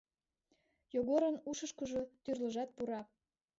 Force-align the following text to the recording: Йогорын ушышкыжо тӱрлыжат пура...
Йогорын 0.95 1.35
ушышкыжо 1.49 2.01
тӱрлыжат 2.23 2.69
пура... 2.75 3.01